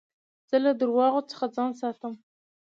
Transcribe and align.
زه 0.49 0.57
له 0.65 0.71
درواغو 0.81 1.21
څخه 1.31 1.45
ځان 1.55 1.71
ساتم. 1.81 2.13